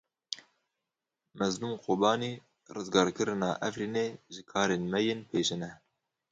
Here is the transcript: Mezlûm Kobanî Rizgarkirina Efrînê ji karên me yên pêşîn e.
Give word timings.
Mezlûm 1.39 1.73
Kobanî 1.85 2.33
Rizgarkirina 2.75 3.51
Efrînê 3.67 4.07
ji 4.33 4.43
karên 4.51 4.83
me 4.91 4.99
yên 5.07 5.19
pêşîn 5.29 5.61
e. 5.69 5.71